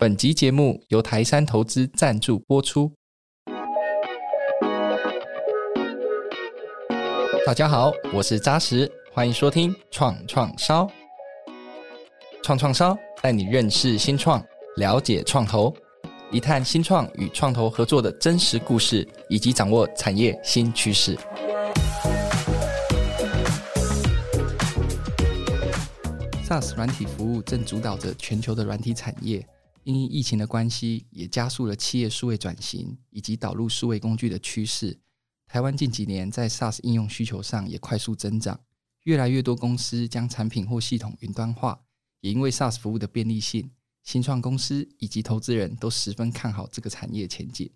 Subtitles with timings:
[0.00, 2.92] 本集节目由台山投资赞助播出。
[7.44, 10.88] 大家好，我是扎实，欢迎收听创创烧。
[12.44, 14.40] 创创烧带你认识新创，
[14.76, 15.74] 了解创投，
[16.30, 21.18] 一探新创与创投合作的真实故事，以及掌握产业新趋势。
[26.46, 29.44] SaaS 软体服务正主导着全球的软体产业。
[29.94, 34.98] 因疫情的关系，也加速了企业数位转型以及导入数位工具的趋势。
[35.46, 38.60] 台湾近几年在 SaaS 应用需求上也快速增长，
[39.04, 41.80] 越来越多公司将产品或系统云端化。
[42.20, 43.70] 也因为 SaaS 服务的便利性，
[44.02, 47.70] 新创公司以及投资人都十分看好这个产业前景。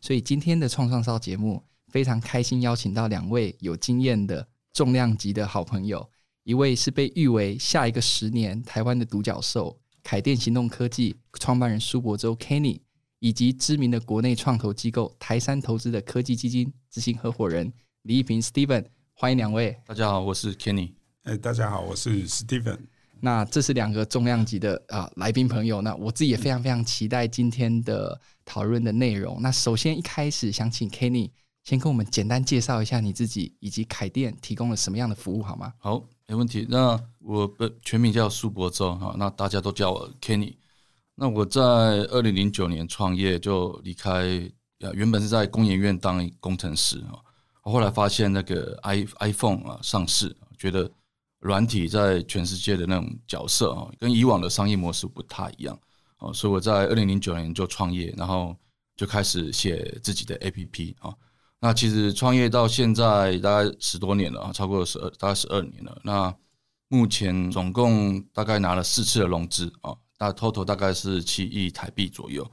[0.00, 6.08] 所以今天的创创烧节目非常开心，邀请到两位有经验的重量级的好朋友，
[6.44, 9.78] 一位是被誉为下一个十年台湾的独角兽。
[10.10, 12.80] 凯电行动科技创办人苏博州 Kenny，
[13.18, 17.70] 以及知名的国内创投机构台山投资的科技基金执行合伙人
[18.04, 19.78] 李一平 Steven，欢迎两位。
[19.84, 20.94] 大家好，我是 Kenny。
[21.24, 22.78] 哎，大家好，我是 Steven。
[23.20, 25.82] 那这是两个重量级的啊来宾朋友。
[25.82, 29.42] 那我自己也非常非常期待今天的讨论的内容。
[29.42, 31.30] 那首先一开始想请 Kenny
[31.68, 35.74] 先跟我们简单介绍一下你自己以及凯店提供了什么样的服务好吗？
[35.76, 36.02] 好。
[36.26, 36.66] 没问题。
[36.66, 40.54] 那我的全名叫苏博州哈，那大家都叫我 Kenny。
[41.14, 44.24] 那我在二零零九年创业，就离开，
[44.94, 47.20] 原本是在工研院当工程师啊。
[47.60, 50.90] 后来发现那个 i iPhone 啊上市，觉得
[51.40, 55.78] 软体在全世界的那种角色啊，跟以往的商业模式不太一样
[56.16, 58.56] 啊，所以我在二零零九年就创业，然后
[58.96, 61.14] 就开始写自己的 APP 啊。
[61.60, 66.00] 那其实创业到现在大概十多年了，超过十二，大概十二年了。
[66.04, 66.34] 那
[66.88, 72.48] 目前总共大概拿了四次的融资啊，那 total 大概是七亿台币左右。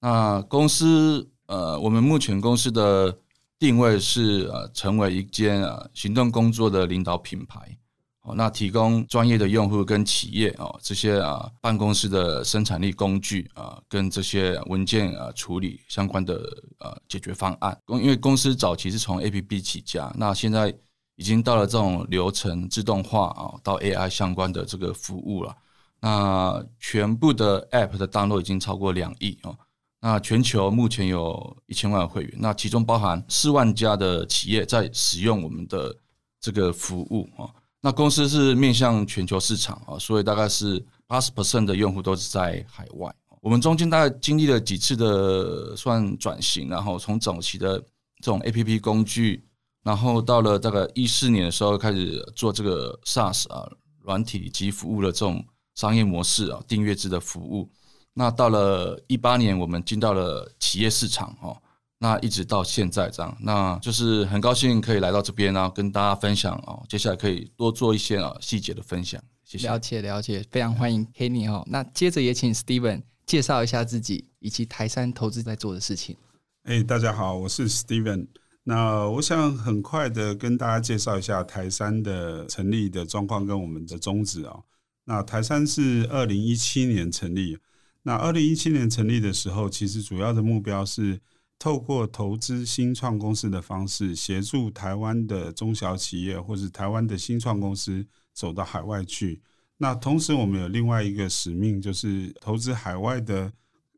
[0.00, 3.18] 那公司呃，我们目前公司的
[3.58, 7.76] 定位是呃，成为一间呃行动工作的领导品牌。
[8.22, 16.34] 哦，那提供专业的用户跟企业啊，这些啊办公室的生产力工具啊，跟这些文件啊处理相关的
[16.78, 17.76] 呃解决方案。
[17.84, 20.72] 公因为公司早期是从 APP 起家，那现在
[21.16, 25.56] 已经到了这种流程自动化啊，到 AI 相关的这个服务了。
[26.00, 29.58] 那全部的 App 的 download 已经超过两亿哦。
[30.00, 35.96] 那全球目前有一千万会员，那其中包含四万家的企业在使用我们的
[36.40, 37.50] 这个服务啊。
[37.84, 43.12] 那公司是面向全球市场啊，所以大概是八十 percent 的用户都是在海外。
[43.40, 47.76] 我们中间大概经历了几次的算转型，然后从早期的
[48.20, 49.44] 这种 APP 工具，
[49.82, 53.68] 然后到了大概一四年的时候开始做这个 SaaS 啊
[54.02, 55.44] 软体及服务的这种
[55.74, 57.68] 商业模式啊订阅制的服务。
[58.14, 61.60] 那到了一八年，我们进到了企业市场哦。
[62.02, 66.84] 那一直到现在这样，那就是很高兴可以来到这边，然后跟大家分享哦。
[66.88, 69.68] 接下来可以多做一些啊细节的分享，谢谢。
[69.68, 71.64] 了解了解，非常欢迎 Kenny 哦。
[71.70, 76.16] 那接着也请 Steven 介绍一下自己以及台山投资在做的事情。
[76.64, 78.26] 哎，大家好，我是 Steven。
[78.64, 84.56] 那我想很快的跟大家介绍一下台山的成立的状况跟我们的宗旨啊。
[85.04, 87.56] 那台山是二零一七年成立，
[88.02, 91.20] 那二零一七年成立的时候，其实主要的目标是。
[91.62, 99.40] 透过投资新创公司的方式，协助台湾的中小企业或者台湾的新创公司走到海外去。
[99.76, 103.52] 那同时，我们有另外一个使命，就是投资海外的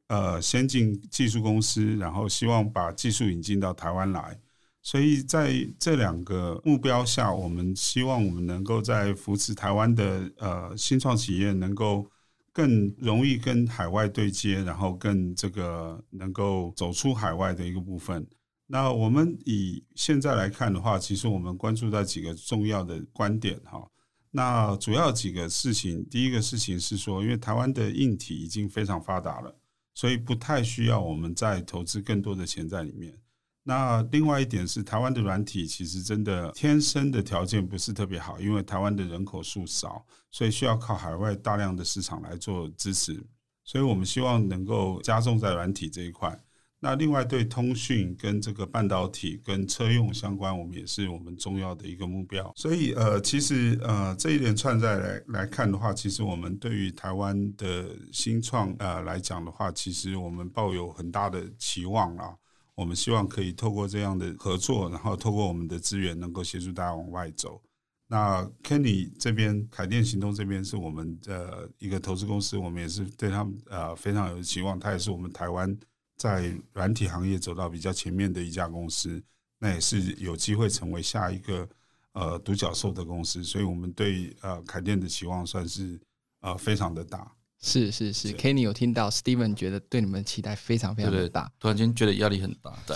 [0.08, 4.38] 呃先进技术公司，然后希望把技术引进到台湾来。
[4.82, 12.06] 所以在这两个目标下，我们希望我们能够在扶持台湾的呃新创企业能够。
[12.54, 18.24] 更容易跟海外对接，然后更这个能够走出海外的一个部分。
[18.66, 23.86] 那我们以现在来看的话，其实我们关注到几个重要的观点哈。
[24.30, 29.54] 那主要几个事情，第一个事情是说，因为台湾的硬体已经非常发达了，
[29.92, 33.18] 所以不太需要我们再投资更多的钱在里面。
[33.66, 43.24] 那另外一点是，台湾的软体其实真的天生的条件不是特别好，因为台湾的人口数少，所以需要靠海外大量的市场来做支持。
[43.64, 46.38] 所以我们希望能够加重在软体这一块。
[46.78, 52.52] 那另外对通讯跟这个半导体跟车用相关，我们也是我们重要的一个目标。
[52.54, 62.34] 所以呃，其实呃这一连串在来来看的话，其实我们对于台湾的新创呃来讲的话，其实我们抱有很大的期望啊。
[62.74, 67.62] 我们希望可以透过这样的合作，然后透过我们的资源，能够协助大家往外走。
[68.06, 75.76] 那 Kenny 这边凯电行动这边是我们的一个投资公司，我们也是对他们呃非常有期望，他也是我们台湾
[76.16, 79.22] 在软体行业走到比较前面的一家公司，
[79.58, 81.68] 那也是有机会成为下一个
[82.12, 85.98] 呃独角兽的公司，所以我们对呃凯电的期望算是
[86.40, 87.34] 呃非常的大。
[87.66, 92.78] 是是是，Kenny 有听到，Steven 觉得对你们期待非常非常的大，突然间觉得压力很大。
[92.86, 92.94] 对，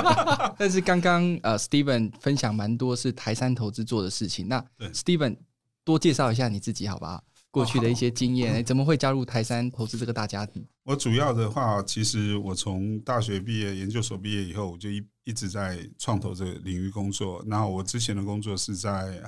[0.58, 4.48] 但是刚刚呃，Steven 分享蛮多是台山投资做的事情。
[4.48, 4.64] 那
[4.94, 5.36] Steven
[5.84, 7.22] 多介绍一下你自己好不好？
[7.50, 10.66] 过去的一些经验，怎么会加入台山投资这个大家庭？
[10.82, 17.42] 我主要的话，其实我从大学毕业、研究所毕业以后，我就一一直在创投这个领域工作。
[17.46, 19.22] 那我之前的工作是在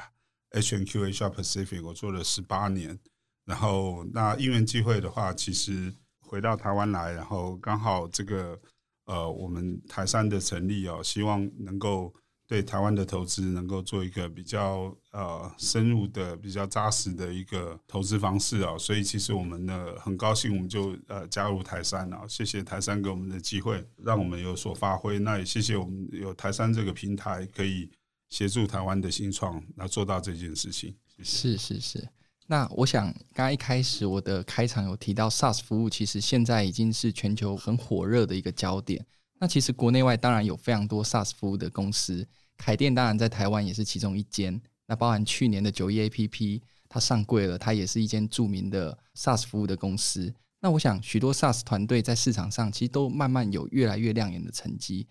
[0.50, 2.98] H&Q Asia Pacific，我做了十八年。
[3.48, 5.90] 然后，那因缘际会的话，其实
[6.20, 8.60] 回到台湾来，然后刚好这个
[9.06, 12.12] 呃，我们台山的成立哦，希望能够
[12.46, 18.76] 对台湾的投资能够做一个比较呃深入的、比较扎实的一个投资方式啊。
[18.76, 22.26] 所以，其实我们呢很高兴，我们就呃加入台山啊。
[22.28, 25.18] 谢谢台山给我们的机会，让我们有所发挥。
[25.18, 27.90] 那也谢谢我们有台山这个平台，可以
[28.28, 30.94] 协助台湾的新创来做到这件事情。
[31.16, 31.56] 谢谢。
[31.56, 32.08] 是是是。
[32.50, 39.04] 那我想，刚刚一开始我的开场有提到，SaaS 服务其实现在已经是全球很火热的一个焦点。
[39.38, 44.58] 那其实国内外当然有非常多 SaaS 服务的公司，凯电当然在台湾也是其中一间。
[44.86, 50.34] 那包含去年的九一 APP，它上柜了，它也是一间著名的 SaaS 服务的公司。
[50.60, 55.06] 那我想，许多 SaaS 团队在市场上其实都慢慢有越来越亮眼的成绩。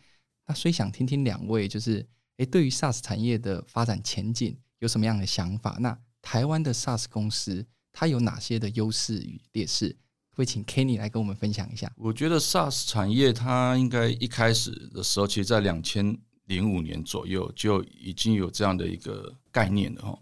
[0.48, 2.04] 那所以想听听两位，就是
[2.38, 5.78] 诶，对于 SaaS 产业的发展前景有什么样的想法？
[5.80, 5.96] 那
[6.28, 9.96] 台湾的 SaaS 公司，它有哪些的优势与劣势？
[10.36, 11.90] 会请 Kenny 来跟我们分享一下。
[11.96, 20.20] 我觉得 SaaS 产业它应该一开始的时候，其实在两千零五年左右就已经有这样的一个概念了哈。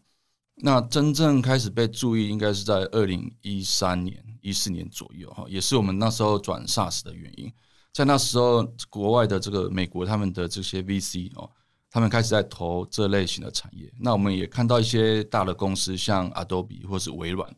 [0.57, 7.51] 那真正开始被注意，应该是在二零一三年、一四年左右哈，也是我们那时候转 SaaS 的原因。
[7.91, 11.49] 在那时候，国外的这个美国他们的这些 VC 哦。
[11.95, 17.49] 他们开始在投这类型的产业，那我们也看到一些大的公司，像 Adobe 或是微软，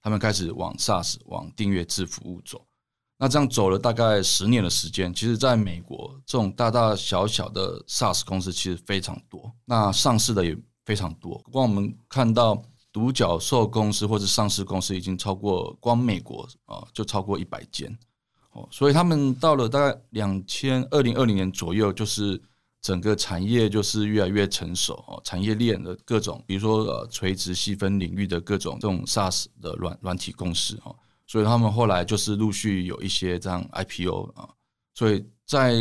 [0.00, 2.64] 他们开始往 SaaS、往订阅制服务走。
[3.18, 11.36] 那这样走了大概十年的时间，其实在美国，这种大大小小的 SaaS 公司其实非常多，那上市的也非常多。
[11.50, 17.92] 光我们看到独角兽公司或者上市公司已经超过，光美国啊就超过一百间
[18.52, 22.40] 哦，所以他们到了大概两千二零二零年左右，就是。
[22.82, 30.96] 整个产业就是越来越成熟哦，产业链的各种，比如说呃垂直细分领域的各种这种 SaaS 的软软体公司哦，
[31.26, 34.48] 所以他们后来就是陆续有一些这样 IPO 啊，
[34.94, 35.74] 所以在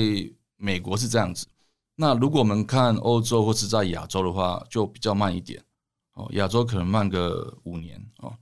[0.57, 1.47] 美国是这样子。
[1.95, 5.63] 那如果我们看欧洲或是在亚洲的话，就比较慢一点
[6.15, 8.35] 哦，亚洲可能慢个五年哦。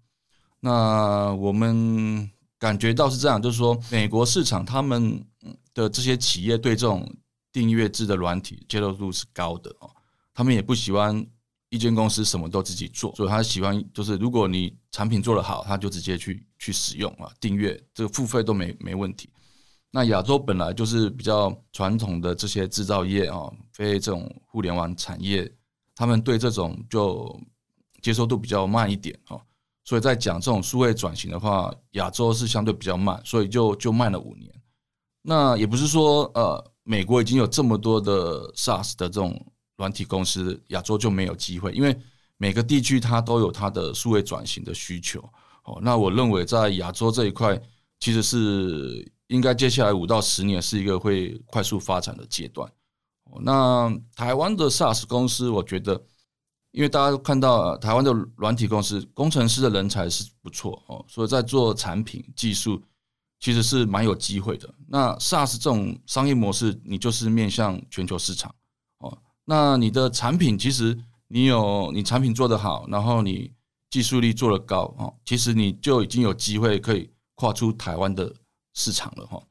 [0.59, 2.27] 那我们
[2.57, 5.23] 感觉到是这样，就是说美国市场他们
[5.75, 7.07] 的这些企业对这种。
[7.57, 9.89] 订阅制的软体接受度是高的哦，
[10.31, 11.25] 他们也不喜欢
[11.69, 19.27] 一间公司什么都自己做，所以他喜欢就是如果你产品做得好，他就直接去去使用啊，订阅这个付费都没没问题。
[19.89, 25.51] 那亚洲本来就是比较传统的这些制造业啊，非这种互联网产业，
[25.95, 27.41] 他们对这种就
[28.03, 29.41] 接受度比较慢一点哦，
[29.83, 34.53] 所以在讲这种数位转型的话，亚洲是相对比较慢，所以就就慢了五年。
[35.23, 36.71] 那也不是说呃。
[36.89, 41.93] 美国已经有这么多的 SaaS 的这种软体公司，亚洲就没有机会，因为
[42.37, 45.19] 每个地区它都有它的数位转型的需求。
[45.65, 47.61] 哦，那我认为在亚洲这一块，
[47.99, 52.71] 其实是应该接下来五到十年是一个会快速发展的阶段。
[53.41, 56.01] 那台湾的 SaaS 公司，我觉得，
[56.71, 62.81] 因为大家都看到台湾的软体公司工程师的人才是不错哦，所以在做产品技术。
[63.39, 64.73] 其实是蛮有机会的。
[64.87, 68.53] 那 SaaS 这种商业模式，你就是面向全球市场
[68.99, 69.17] 哦。
[69.45, 73.53] 那你的产品，其实你有你产品做得好，然后你
[73.89, 78.33] 技术力做得高哦，其实你就已经有机会可以跨出台湾的
[78.73, 79.41] 市场了哈。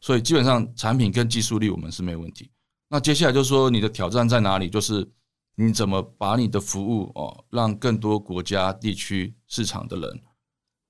[0.00, 2.50] 所以基本上产品跟技术力我们是没问题。
[2.88, 4.68] 那接下来就是说你的挑战在哪里？
[4.68, 5.08] 就是
[5.56, 10.20] 你怎么把你的服务哦，让更多国家、地区、市场的人。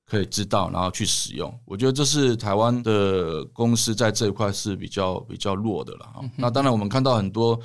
[0.09, 1.53] 可以知道，然后去使用。
[1.65, 6.25] 我觉得这是台湾的公司在这一块是比较比较弱的了哈。
[6.37, 7.59] 那当然，我们看到很多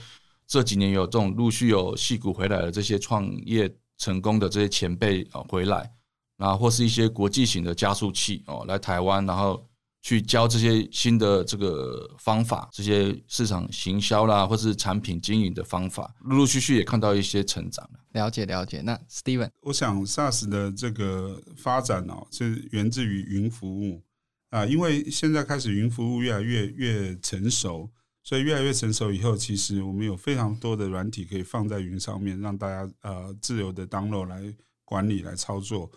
[0.47, 5.89] 这几年有这种陆续有戏股回来的这些创业成功的这些前辈啊回来，
[6.37, 9.63] 然后或是一些国际型的加速器哦来台湾，然后
[10.01, 17.89] 去教这些新的这个方法，这些市场行销啦，或是产品经营的方法，陆陆续续也看到一些成长。
[18.13, 18.81] 了解了解。
[18.81, 24.03] 那 Steven，我想 SaaS 的这个发展哦，是源自于云服务
[24.49, 27.89] 啊，因为现在开始云服务越来越越成熟。
[28.23, 34.53] 所以越来越成熟以后，其实我们有非常多的软体可以放在云上面，让大家呃自由的 download 来
[34.85, 35.91] 管理来操作。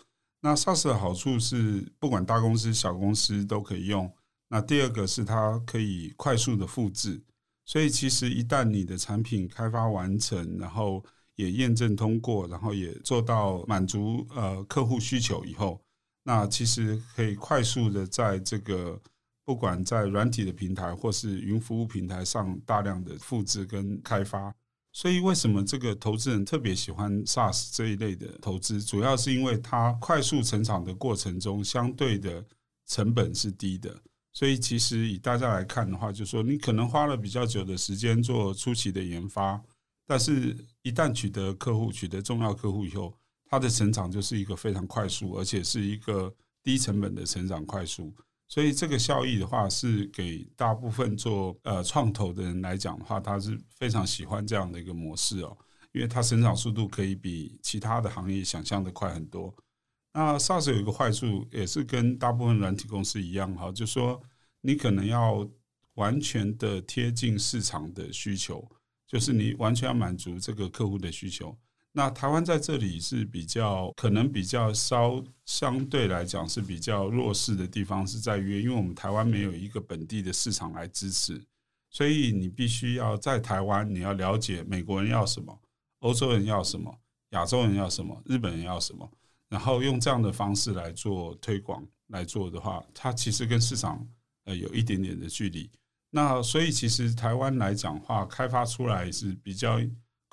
[0.45, 4.13] 那 SaaS 的好处是，不管大公司小公司都可以用。
[4.47, 7.19] 那第二个是它可以快速的复制，
[7.65, 15.81] 所以其实一旦你的产品开发完成，然后也验证通过，然后也做到满足呃客户需求以后，
[16.21, 19.01] 那其实可以快速的在这个。
[19.47, 24.51] 不管在软体的平台或是云服务平台上大量的复制跟开发，
[24.95, 28.81] 所以为什么这个投资人特别喜欢 SaaS 这一类的投资？
[28.81, 32.41] 主要是因为它快速成长的过程中，相对的
[32.87, 33.93] 成本是低的。
[34.31, 39.61] 所以其实以大家来看的话，就是说你可能花了比较久的时间做初期的研发，
[40.07, 43.13] 但是一旦取得客户、取得重要客户以后，
[43.49, 46.33] 它的成长就是一个非常快速，而且是一个
[46.63, 48.13] 低成本的成长快速。
[48.47, 55.57] 所以这个效益的话，是给大部分做呃创投的人来讲的话，他是非常喜欢这样的一个模式哦，
[55.91, 59.53] 因为它生长速度可以比其他的行业想象的快很多。
[60.13, 64.21] 那 SaaS 有一个坏处，也是跟大部分软体公司一样哈，就说
[64.61, 65.45] 你可能要
[65.95, 68.65] 完全的贴近市场的需求，
[69.07, 71.57] 就是你完全要满足这个客户的需求。
[71.97, 81.41] 那台湾在这里是比较可能比较稍相对来讲是比较弱势的地方，是在于因为我们台湾没有一个本地的市场来支持，
[81.89, 85.57] 所以你必须要在台湾，你要了解美国人要什么，
[85.99, 86.93] 欧洲人要什么，
[87.29, 89.09] 亚洲人要什么，日本人要什么，
[89.47, 94.05] 然后用这样的方式来做推广来做的话，它其实跟市场
[94.43, 95.71] 呃有一点点的距离。
[96.09, 99.79] 那所以其实台湾来讲话，开发出来是比较。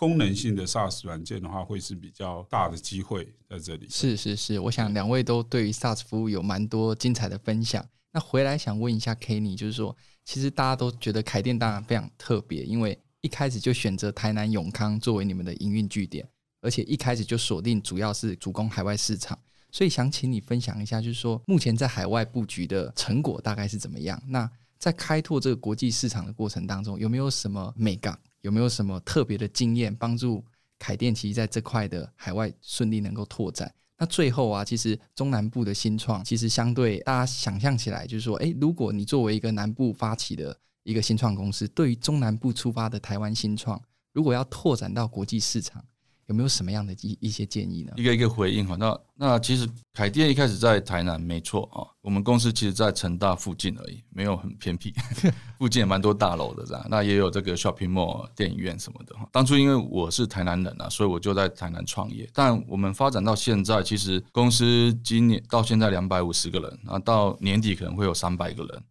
[0.02, 3.86] 功能性的 SaaS 软件的话，会是比较大的机会在这里。
[3.88, 7.88] 是是是，我想两位都对于 SaaS 服务有蛮多精彩的分享。
[8.10, 16.28] 那回来想问一下 Kenny，就是说，其实大家都觉得凯电当然非常特别，因为一开始就选择台南永康作为你们的营运据点，
[16.62, 19.38] 而且一开始就锁定主要是主攻海外市场。
[19.70, 24.20] 所以想请你分享一下，就是说目前在海外布局的成果大概是怎么样？
[24.26, 28.18] 那在开拓这个国际市场的过程当中，有没有什么美感？
[28.42, 30.44] 有没有什么特别的经验帮助
[30.78, 33.72] 凯电其实在这块的海外顺利能够拓展？
[33.96, 43.80] 那最后啊，其实中南部的新创其实相对大家想象起来，就是说，哎，如果你作为一个南部发起的一个新创公司，对于中南部出发的台湾新创，
[44.12, 45.84] 如果要拓展到国际市场，
[46.26, 47.92] 有没有什么样的一一些建议呢？
[47.96, 48.76] 一个一个回应哈。
[48.78, 54.94] 那那其实凯电一开始在台南没错啊，我们公司其实在成大附近而已，没有很偏僻，
[55.58, 56.86] 附近也蛮多大楼的这样。
[56.88, 59.28] 那也有这个 shopping mall 电影院什么的哈。
[59.32, 62.28] 当初因为我是台南人啊，所以我就在台南创业。
[62.32, 68.82] 但我们发展到现在，其实公司今年到现在两百五十个人，然后到年底可能会有三百个人。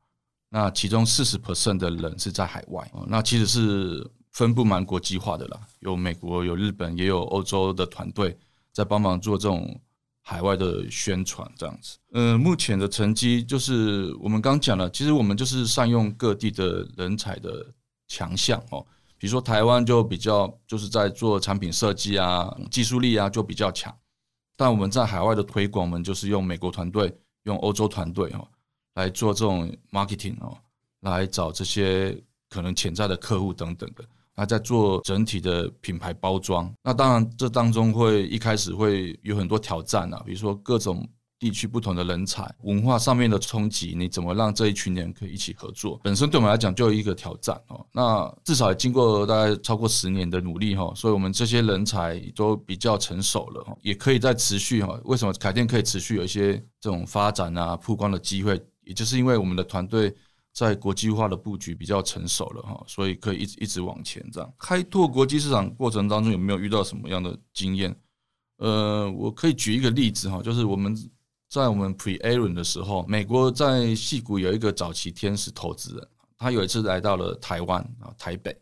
[0.49, 4.11] 那其中四十 percent 的人是在海外，那其实是。
[4.31, 8.37] 分布蛮国际化的啦，有美国、有日本，也有欧洲的团队
[8.71, 9.79] 在帮忙做这种
[10.21, 11.97] 海外的宣传，这样子。
[12.13, 17.65] 嗯，目前的成绩就是我们刚讲了，其实我们就是善用各地的人才的
[18.07, 18.85] 强项哦。
[19.17, 23.93] 比如说台湾就比较就是在做产品设计啊，技术力啊就比较强。
[24.55, 28.47] 但我们在海外的推广，我们就是用美国团队、用欧洲团队哦
[28.93, 30.57] 来做这种 marketing 哦，
[31.01, 32.17] 来找这些
[32.49, 34.05] 可能潜在的客户等等的。
[34.41, 41.07] 还在做整体的品牌包装，那当然这当中会一开始会有很多挑战啊，比如说各种
[41.37, 45.99] 地区不同的人才、文化上面的冲击，你怎么让这一群人可以一起合作？
[46.03, 47.85] 本身对我们来讲就有一个挑战哦。
[47.91, 54.99] 那至少也经过大概超过十年的努力哈，所以我们这些人才都比较成熟了，也可以在持续哈。
[55.03, 58.59] 为什么凯电可以持续有一些这种发展啊、曝光的机会？
[58.85, 60.11] 也就是因为我们的团队。
[60.53, 64.53] 在国际化的布局比较成熟了哈，所以可以一直一直往前这样。
[64.59, 67.95] 开拓国际市场过程当中有没有遇到什么样的经验？
[68.57, 70.93] 呃，我可以举一个例子哈，就是我们
[71.49, 78.55] 在我们 Pre Aaron 的时候，美国在矽谷有一个早期天使投资人，他有一次来到了台湾啊台北，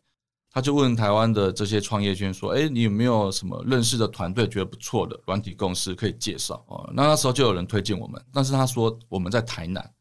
[0.51, 9.91] 他就问台湾的这些创业圈说：“哎，你有没有什么认识的团队觉得不错的软体公司可以介绍啊？”那那时候就有人推荐我们，但是他说我们在台南。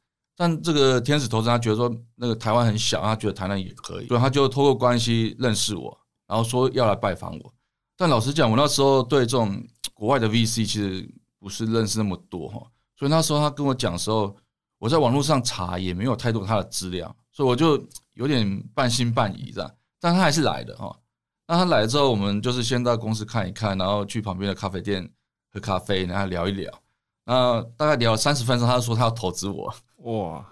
[0.41, 7.53] 但这个天使投资人他觉得说那个台湾很小，他觉得台南也可以，所以他就透过关系认识我，然后说要来拜访我。
[7.97, 9.61] 但老实讲，我那时候对这种
[9.93, 12.65] 国外的 VC 其实不是认识那么多哈，
[12.97, 14.33] 所以那时候他跟我讲的时候，
[14.79, 17.77] 我在网络上查也没有太多他的资料，所以我就
[18.13, 19.69] 有点半信半疑这样。
[20.01, 20.97] 但他还是来的哈。
[21.49, 25.11] 那他来了之后，我们就是先到公司看一看，然后去旁边的咖啡店
[25.53, 26.73] 喝咖啡，然后聊一聊。
[27.25, 29.75] 那大概聊了三十分钟，他就说他要投资我。
[29.99, 30.47] 哇！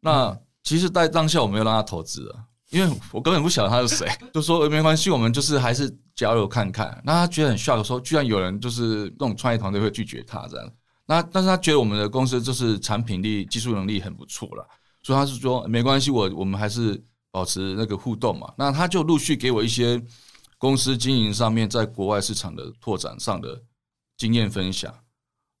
[0.00, 7.00] 那其实，在当下我没有让他投资了，因为我根本不晓得他是谁， 就说没关系，我们就是还是交流看看。
[7.04, 10.72] 那他觉得很 shock，说居然有人就是那种创业团队会拒绝他这样。
[11.06, 14.68] 那但是他觉得我们的公司就是产品力、技术能力很不错了，
[15.02, 18.52] 所以他是说没关系，我我们还是保持那个互动嘛。
[18.58, 20.02] 那他就陆续给我一些。
[20.58, 23.60] 公司经营上面，在国外市场的拓展上的
[24.16, 24.92] 经验分享，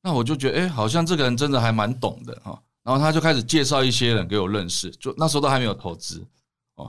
[0.02, 2.58] 那我就觉得，哎，好像这个人真的还蛮懂的哈。
[2.86, 6.24] 然后他就开始介绍一些人给我认识，就那时候都还没有投资
[6.76, 6.88] 哦。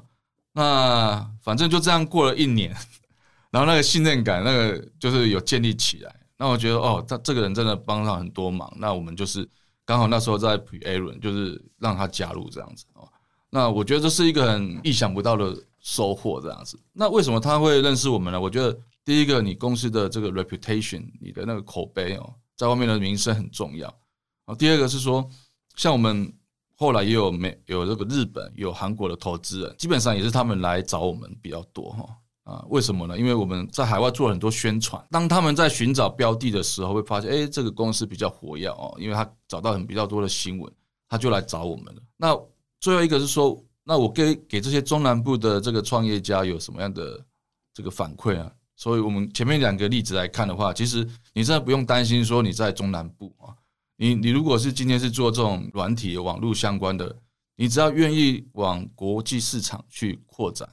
[0.54, 2.70] 那反正就这样过了一年，
[3.50, 6.16] 然后那个信任感，那个就是有建立起来。
[6.38, 8.72] 那我觉得，哦，他这个人真的帮上很多忙。
[8.78, 9.50] 那我们就是
[9.84, 13.10] 刚好那时候在 Pre A 轮，就是让他加入这样子哦。
[13.50, 15.58] 那我觉得这是一个很意想不到的。
[15.80, 18.42] 收获这样子，那为什么他会认识我们呢？
[18.42, 23.88] 我觉得第一个，你公司的这个 reputation，你的那个口碑哦，在外面的名声很重要。
[23.88, 25.30] 然后第二个是说，
[25.78, 26.30] 像我们
[26.76, 32.10] 后来也有美有这个日本有韩国的投资人，基本上也是他们来找我们比较多哈
[32.44, 32.66] 啊？
[32.68, 33.18] 为什么呢？
[33.18, 40.70] 因为我们在海外做了很多宣传，当他们在寻找标的的时候，会发现哎，这个公司比较活跃哦，因为他找到很比较多的新闻，
[41.08, 42.02] 他就来找我们了。
[42.18, 42.38] 那
[42.82, 43.58] 最后一个是说。
[43.90, 47.26] 那我给给这些中南部的这个创业家有什么样的
[47.74, 48.52] 这个反馈啊？
[48.76, 53.56] 所以我们前面两个例子来看的话，其实你真的不用担心说你在中南部啊，
[53.98, 57.16] 你你如果是今天是做这种软体网络相关的，
[57.56, 60.68] 你只要愿意往国际市场去扩展，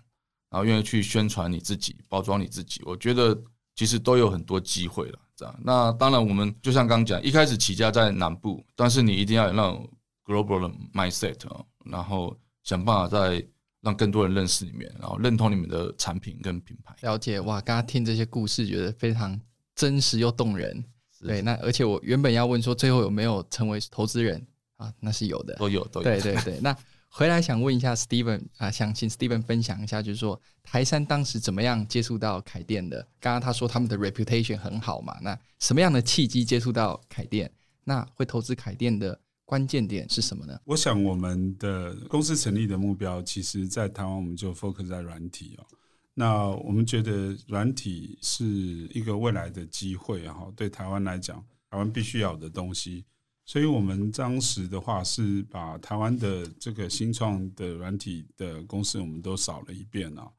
[0.51, 3.37] 然后愿意去宣传你自己、包装你自己，我觉得
[3.75, 5.19] 其实都有很多机会了。
[5.35, 9.91] 这样，那当然我们就像刚讲，一开始起家在南部，但是你一定要有那种
[10.25, 12.37] global 的 mindset 啊，然后。
[12.65, 13.47] 想办法再
[13.83, 16.97] 让更多人认识里面，然后认同你们的产品跟品牌。
[17.03, 19.39] 了解哇，刚刚听这些故事，觉得非常
[19.75, 20.83] 真实又动人。
[21.27, 24.45] 对，那而且我原本要问说，最后有没有成为投资人
[24.77, 24.93] 啊？
[25.01, 26.05] 那是有的，都有都有。
[26.05, 26.77] 对对对，那
[27.09, 33.01] 回来想问一下 Steven 啊，想请 Steven 分享一下，就是说台山当时怎么样接触到凯电的？
[33.21, 37.51] 刚刚他说他们的 reputation 很好嘛，那什么样的契机接触到凯电？
[37.85, 39.19] 那会投资凯电的？
[39.47, 40.59] 关键点是什么呢？
[40.65, 45.67] 我想我们的公司成立的目标，其实在台湾我们就 focus 在软体哦。
[46.15, 53.05] 那我们觉得软体是一个未来的机会哈，对台湾来讲，台湾必须要的东西。
[53.45, 60.31] 所以我们当时的话是把台湾的这个新创的软体的公司，我们都扫了一遍啊。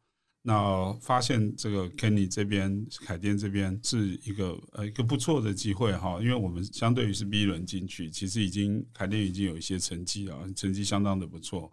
[0.41, 11.71] 那发现这个 Kenny 这边凯电这边是一个呃一个不错的机会哈，因为我们相对于是 B 轮进去，其实已经凯电已经有一些成绩了，成绩相当的不错。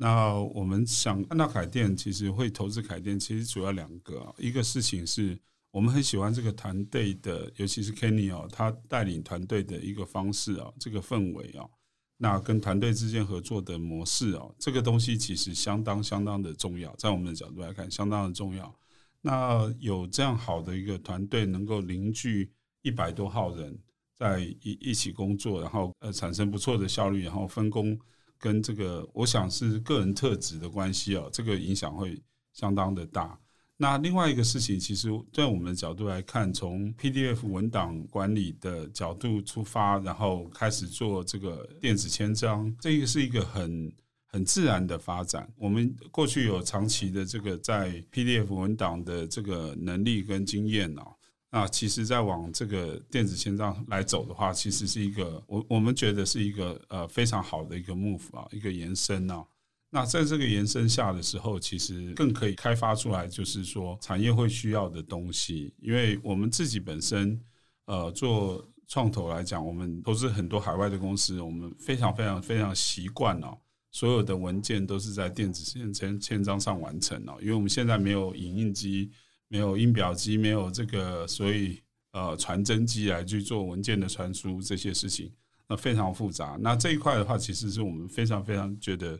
[0.00, 5.36] 那我们想看到凯电，其实会投资凯电，其实主要两个，一个事情是
[5.72, 11.68] 我们很喜欢这个团队的，尤其是 Kenny 哦，他带领团队的一个方式啊，这个氛围啊。
[12.16, 18.72] 那跟团队之间合作的模式哦，这个东西其实相当相当的重要，在我们的角度来看，相当的重要。
[19.20, 23.76] 那有这样好的一个团队，能够凝聚一百多号人
[24.16, 27.98] 在一一起工作，然后呃产生不错的效率，然后分工
[28.38, 32.20] 跟这个，我想是个人特质的关系哦，这个影响会
[32.52, 33.38] 相当的大。
[33.80, 43.92] 那另外一个事情，其实在我们的角度来看，从 PDF 文档管理的角度出发，然后开始做这个电子签章，这个是一个很
[44.26, 45.48] 很自然的发展。
[45.56, 51.14] 我们过去有长期的这个在 PDF 文档的这个能力跟经验哦，
[51.50, 59.42] 那其实在往这个电子签章来走的话，其实是一个我我们觉得是一个呃非常好的一个 move 啊，一个延伸啊。
[59.90, 65.72] 那在这个延伸下的时候，其实更可以开发出来，就是说产业会需要的东西。
[65.80, 67.40] 因为我们自己本身，
[67.86, 73.56] 呃，做创投来讲，我们投资很多海外的公司，我们非常非常非常习惯哦，
[73.90, 77.38] 所有的文件都是在电子签签签章上完成哦。
[77.40, 79.10] 因为我们现在没有影印机，
[79.48, 81.82] 没有音表机，没有这个，所以
[82.12, 85.32] 呃，传真机来去做文件的传输这些事情，
[85.68, 86.56] 那非常复杂。
[86.60, 89.18] 那这一块的话，其实是我们非常非常觉得。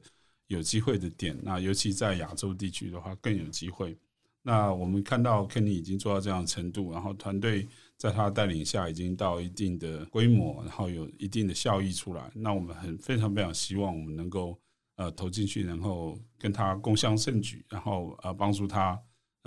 [0.50, 3.94] 有机会的点，那尤其在亚洲地区的话更有机会。
[4.40, 12.32] 那我们看到 Kenny 已经做到这样的程度，然后团队在他带领下已经到一定的规模，然后有一定的效益出来。
[12.34, 14.58] 那我们很非常非常希望我们能够
[14.96, 18.98] 呃投进去，然后跟他共襄盛举，然后呃帮助他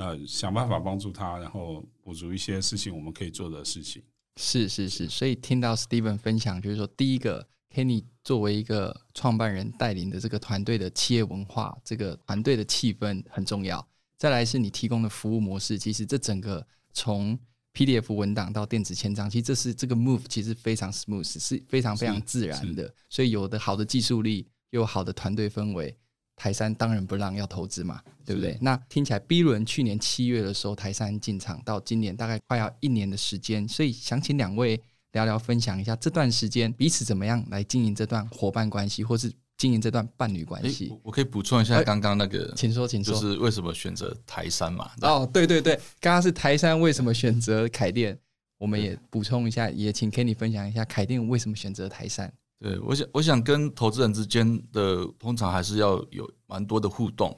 [0.02, 4.04] 呃想办法帮助他，然后补足一些事情我们可以做的事情。
[4.36, 7.48] 是是是，所以听到 Steven 分享，就是说第一个。
[7.74, 13.88] Kenny 作为一个创办人带领的这个团队的企业文化，这个团队的气氛很重要。
[14.18, 17.40] 再来是你提供的服务模式，其实这整个从
[17.74, 22.94] PDF 文档到电子签章，其实这是这个 move 其实非常 smooth，是非常非常自然的。
[23.10, 25.98] 所以有的好的技术力，又有好的团队氛围，
[26.42, 28.58] 台山当仁不让要投资嘛，对不对？
[28.60, 39.32] 那听起来 B 轮去年七月的时候台山进场，到今年大概快要一年的时间，所以想请两位聊聊分享一下这段时间彼此怎么样来经营这段伙伴关系，或是。
[39.58, 44.90] 经营这段伴侣关系，我可以补充一下刚刚那个，欸，请说，请说，就是为什么选择台山嘛？
[45.02, 48.18] 哦，对对对，刚刚是台山为什么选择凯电，
[48.58, 52.34] 我们也补充一下，也请 Kenny 分享一下凯电为什么选择台杉。
[52.62, 57.36] 对，我想，我想跟投资人之间的通常还是要有蛮多的互动，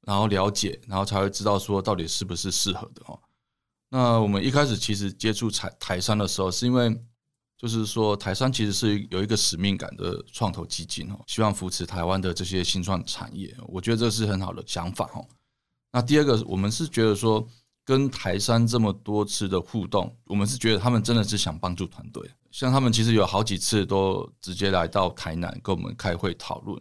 [0.00, 3.20] 然后了解，然后才会知道说到底是不是适合的哦。
[3.90, 7.00] 那我们一开始其实接触台台商的时候，是因为。
[7.58, 13.56] 就是说，台商其实是有一个使命感的创投基金哦，希望扶持台湾的这些新创产业。
[13.66, 15.26] 我觉得这是很好的想法哦。
[15.90, 17.48] 那第二个，我们是觉得说，
[17.86, 22.28] 跟台山这么多次的互动，我们是觉得他们真的是想帮助团队。
[22.50, 26.76] 像他们其实有好几次都直接来到台南跟我们开会讨论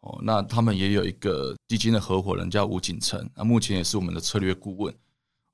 [0.00, 0.18] 哦。
[0.22, 4.92] 那他们也有一个基金的合伙人叫吴景成，那目前也是我们的策略顾问。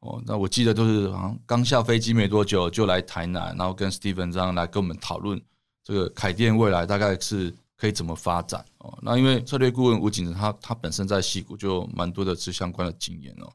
[0.00, 5.38] 哦，那我记得都是好像刚下飞机没多久就来台南，然后跟 Steven 这样来跟我们讨论
[5.84, 8.98] 这个凯电未来大概是可以怎么发展哦。
[9.02, 13.52] 那因为策略顾问吴景成他他本身在矽谷就蛮多的是相关的经验哦。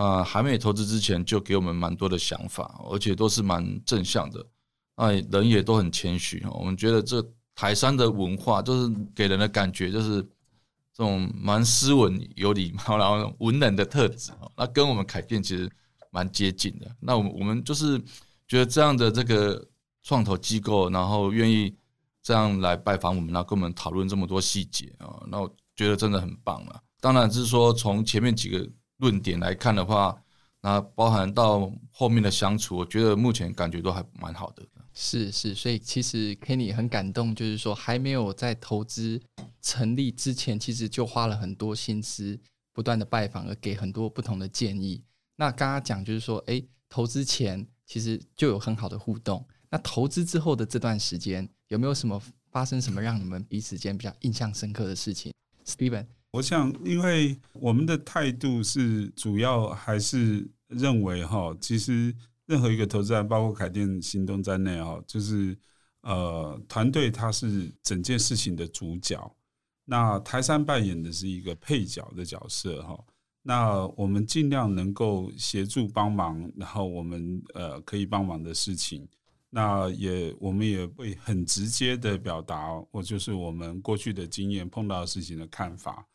[0.00, 4.46] 啊还没投资之前就给我们蛮多的想法，而且都是蛮正向的，
[4.96, 6.44] 那人也都很谦虚。
[6.52, 10.26] 我们觉得这台山的文化就是给人的感觉就是。
[10.98, 15.70] 这种蛮斯文、有礼貌，然后文人的特质，那跟我们凯电其实
[16.10, 16.90] 蛮接近的。
[16.98, 17.96] 那我们我们就是
[18.48, 19.64] 觉得这样的这个
[20.02, 21.72] 创投机构，然后愿意
[22.20, 26.82] 这样来拜访我们，然后跟我们讨论这么多细节啊，那我觉得真的很棒了。
[27.00, 30.22] 当然是说从前面几个论点来看的话，
[30.60, 34.62] 那包含到后面的相处，我觉得目前感觉都还蛮好的。
[34.94, 39.20] 是是，所以其实 Kenny 很感动，就是说还没有在投资
[39.62, 42.36] 成立之前，其实就花了很多心思，
[42.72, 45.04] 不断的拜访，而给很多不同的建议。
[45.36, 49.46] 那刚刚讲就是说，诶，投资前其实就有很好的互动。
[49.70, 55.32] 那投资之后的这段时间，有没有什么发生什么让你们彼此间比较印象深刻的事情
[55.64, 62.14] ？Steven，我想，因为我们的态度是主要还是认为哈，其实。
[62.48, 65.54] 任何一个投资人，包括凯电行动在内啊，就是
[66.00, 69.36] 呃，团队他是整件事情的主角，
[69.84, 72.98] 那台山扮演的是一个配角的角色哈。
[73.42, 79.06] 那我们尽量能够协助帮忙，然后我们呃可以帮忙的事情，
[79.50, 86.08] 那也我们也会很直接的表达，或就是我们过去的经验碰到的事情的看法。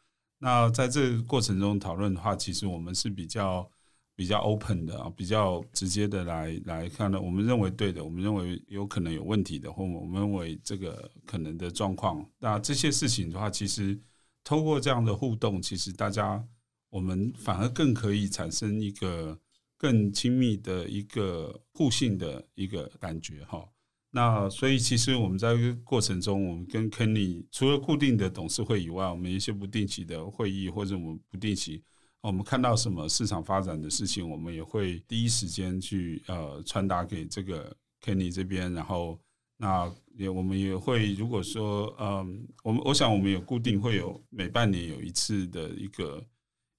[0.43, 3.67] 那在这个过程中讨论的话，其实我们是比较。
[4.15, 13.99] 比较 open 的啊，比较直接的来来看的，我们认为对的，我们认为有可能有问题的，或我们认为这个可能的状况，那这些事情的话，其实
[14.43, 16.47] 透过这样的互动，其实大家
[16.91, 19.35] 我们反而更可以产生一个
[19.79, 23.67] 更亲密的一个互信的一个感觉哈。
[24.15, 31.81] 那所以其实我们在过程中，我们跟 Kenny 除了固定的董事会以外，我们一些不定期的会议或者我们不定期。
[32.21, 39.19] 我们看到什么市场发展的事情，我们也会第一时间去呃传达给这个 Kenny 这边，然后
[39.57, 46.23] 那也我们也会如果说嗯，我们我想我们有固定会有每半年有一次的一个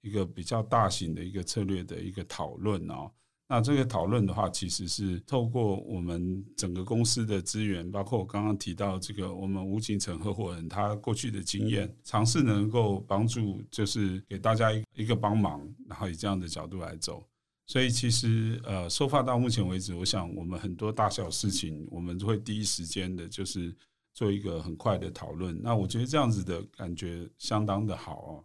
[0.03, 3.11] 一个比较大型的一个策略的一个讨论哦。
[3.47, 17.23] 那这个讨论的话，其实是透过我们整个公司的资源，包括我刚刚提到这个我们吴景成合伙人他过去的经验，尝试能够帮助，就是给大家一一个帮忙，然后以这样的角度来走。
[17.67, 23.75] 所以其实呃，收发到目前为止，我想我们很多大小事情，我们会第一时间的，就是
[24.15, 25.61] 做一个很快的讨论。
[25.63, 28.45] 那我觉得这样子的感觉相当的好哦。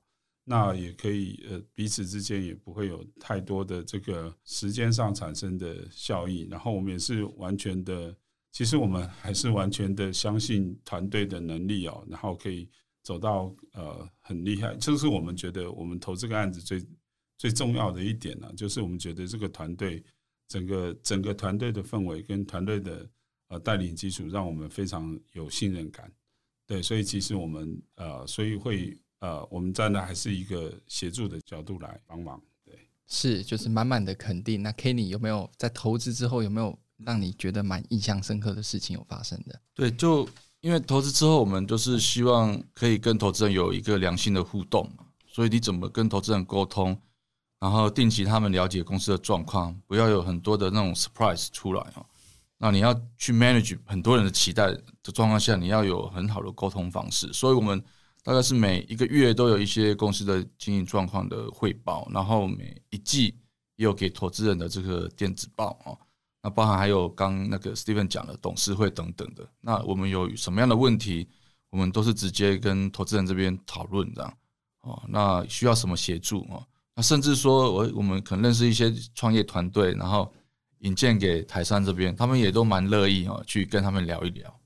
[0.52, 6.48] 那也可以，呃，彼此之间也不会有太多的这个时间上产生的效益。
[6.50, 8.18] 然后我们也是完全的，
[8.52, 12.68] 其实我们还是完全的相信团队的能力哦，然后可以
[13.04, 14.76] 走到呃很厉害。
[14.78, 16.84] 这是我们觉得我们投这个案子最
[17.38, 20.04] 最重要的一点呢，就是我们觉得这个团队
[20.48, 23.08] 整个整个团队的氛围跟团队的
[23.50, 26.12] 呃带领基础，让我们非常有信任感。
[26.66, 29.00] 对，所以其实我们呃，所以会。
[29.20, 32.74] 呃，我们站的还是一个协助的角度来帮忙，对，
[33.08, 34.64] 是就是满满的肯定。
[34.64, 39.60] 那 Kenny 有没有在投资之后有没有让你觉得蛮印象深刻的事情有发生的？
[39.74, 40.28] 对，就
[40.62, 44.90] 因为投资之后，我们就是希望可以跟投资人有一个良性的互动，
[45.28, 46.98] 所以你怎么跟投资人沟通，
[47.60, 52.06] 然后定期他们了解公司的状况，不要有很多的那种 surprise 出来哦。
[52.58, 57.32] 那你要去 manage 很多人的期待的状况下，你要有很好的沟通方式。
[57.32, 57.82] 所以我们
[58.24, 63.36] 大概是每一个月都有一些公司的经营状况的汇报，然后每一季
[63.76, 65.98] 也有给投资人的这个电子报啊。
[66.42, 69.46] 那包含还有刚那个 Steven 讲的董事会等等的。
[69.60, 71.28] 那我们有什么样的问题，
[71.70, 74.38] 我们都是直接跟投资人这边讨论这样。
[74.82, 76.66] 哦，那需要什么协助哦？
[76.96, 80.34] 那甚至说我我们可能认识一些创业团队，然后
[80.80, 84.60] 引荐给台山这边，他们也都蛮乐意哦，去跟他们聊一聊。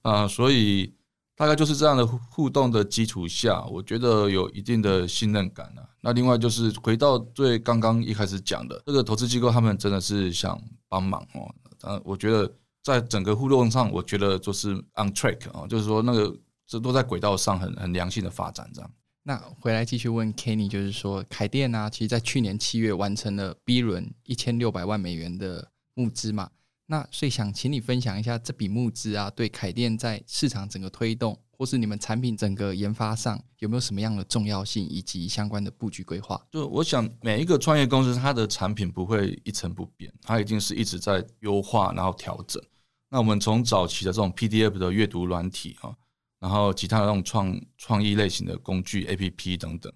[0.00, 0.94] 啊，所以
[1.36, 5.88] 大概就是这样的互动的基础下，我觉得有一定的信任感啊。
[6.00, 10.60] 那另外就是回到最刚刚一开始讲的，这个投资机构他们真的是想。
[10.86, 11.52] 帮忙哦，
[11.88, 12.48] 嗯，我觉得
[12.84, 16.32] 在整个互动上，我觉得就是 on track 啊，就是说那个
[16.68, 18.88] 这都在轨道上很很良性的发展这样。
[19.24, 26.48] 那回来继续问 Kenny，就是说凯电呢，其实在去年七月完成了 B 轮一千六百万美元的募资嘛，
[26.94, 31.36] 那所以想请你分享一下这笔募资啊，对凯电在市场整个推动。
[31.56, 36.40] 或是你们产品整个研发上有没有什么样的重要性，以及相关的布局规划？
[36.50, 42.60] 就我想，每一个创业公司，它的产品不会一成不变，它一定是一直在优化，然后调整。
[43.08, 45.94] 那我们从早期的这种 PDF 的阅读软体啊，
[46.40, 49.92] 然后其他的那种创创意类型的工具 APP 等等，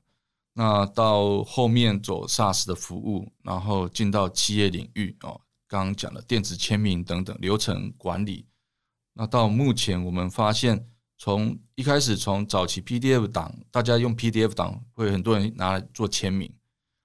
[0.54, 8.48] 那到后面走 SaaS 的服务，然后进到企业领域哦，刚刚讲的电子签名等等流程管理，
[9.12, 10.88] 那到目前我们发现。
[11.20, 16.48] 从一开始，从早期 PDF 档，大家用 PDF 档会很多人拿来做签名，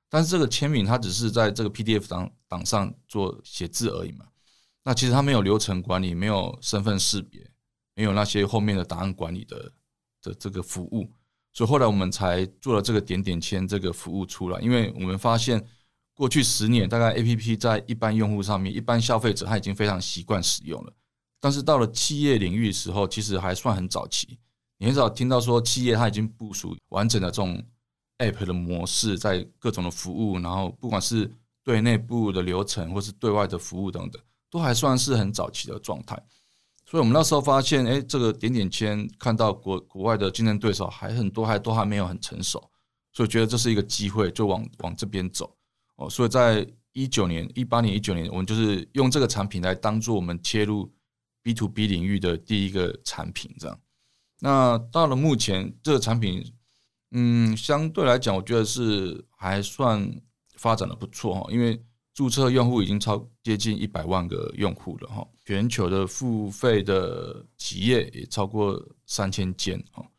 [0.08, 4.28] 但是这个签名它只是在这个 PDF 档档上做写字而已嘛。
[4.84, 7.42] 那其实它没有流程管理，没有身份识别，
[7.96, 9.74] 没有那些后面的档案管理的
[10.22, 11.12] 的这个服务，
[11.52, 14.62] 所以后来我们才做了这个点点签这个服务出来。
[14.62, 15.60] 因为我们发现
[16.14, 20.94] 过去十年，大概 APP 在一般用户上面，一般消费者他已经非常习惯使用了。
[21.40, 24.40] 但是到了企业领域的时候，其实还算很早期。
[24.78, 27.64] 你很少听到说企业它已经部署完整的这种
[28.18, 31.32] App 的模式，在各种的服务，然后不管是
[31.64, 36.22] 对内部的流程，或是对外的服务等等，都还算是很早期的状态。
[36.86, 42.70] 所以我们那时候发现，哎，这个点点签看到国国外的竞争对手还很多，还都还没有很成熟，
[43.14, 45.56] 所以觉得这是一个机会，就往往这边走。
[45.96, 50.94] 哦，所以在一九年、一八年、一九年，我们就是用这个产品来当做我们切入。
[51.46, 53.78] B to B 领域的第一个产品，这样。
[54.40, 56.42] 那到了目前，这个产品，
[57.12, 60.10] 嗯，相对来讲，我觉得是还算
[60.56, 61.46] 发展的不错哈。
[61.52, 70.10] 因为注册用户已经超接近一百万个用户了哈，全球的付费的企业也超过三千间哈。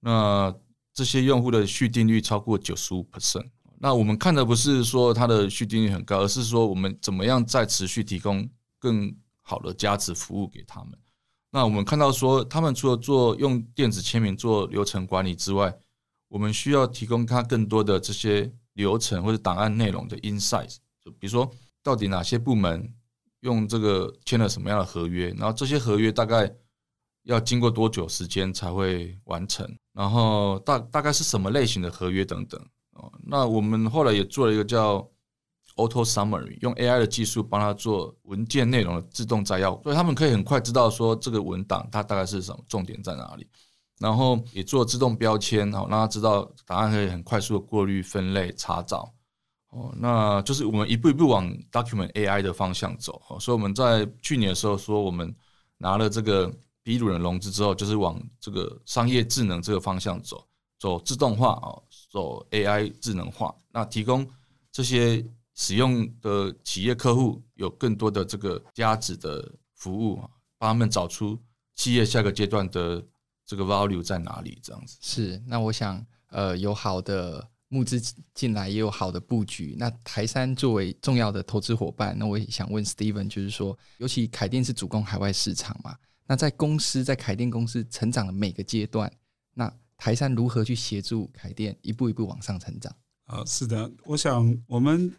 [0.00, 0.54] 那
[0.92, 3.48] 这些用户的续订率超过九十五 percent。
[3.82, 8.46] 那我们看的不是说它的续订率很高，而是说我们怎么样再持续提供
[8.78, 10.92] 更好的价值服务给他们。
[11.50, 15.74] 那我们看到说，他们除了做用电子签名做流程管理之外，
[16.28, 20.76] 我们需要提供他更多的这些流程或者档案内容的 insights。
[21.02, 21.50] 就比如说，
[21.82, 22.92] 到底哪些部门
[23.40, 26.54] 用这个签了什么样的合约，然后这些合约大概
[27.22, 32.60] 要经过多久时间才会完成，然后大大概是什么类型的合约等等。
[33.24, 35.06] 那我们后来也做了一个叫。
[35.76, 43.48] Auto Summary 用 AI 的技术帮他做文件内容的自动摘要，所以他们可以很快知道说这个文档它大概是什么，重点在哪里，
[43.98, 49.10] 然后也做自动标签，好让他知道答案可以很快速的过滤、分类、查找。
[49.70, 53.22] 哦，那就是我们一步一步往 Document AI 的方向走。
[53.38, 55.34] 所以我们在去年的时候说，我们
[55.78, 60.46] 拿了这个 B 轮的融资之后，就是往这个商业智能这个方向走，
[60.78, 61.72] 走自动化啊，
[62.10, 64.28] 走 AI 智能化，那提供
[64.70, 65.24] 这些。
[65.52, 71.38] 使用的企业客户有更多的这个价值的服务啊，帮他们找出
[71.74, 73.04] 企业下个阶段的
[73.44, 74.96] 这个 value 在哪里，这样子。
[75.02, 78.00] 是，那我想，呃，有好的募资
[78.32, 79.76] 进来，也有好的布局。
[79.78, 85.94] 那台山作为重要的投资伙伴，那我也想问 Steven，就是说，尤其凯电是主攻海外市场嘛，
[86.26, 89.12] 那在公司在凯电公司成长的每个阶段，
[89.52, 89.70] 那
[90.00, 92.90] 台山如何去协助凯电一步一步往上成长？
[93.26, 95.12] 啊，是的，我想我们。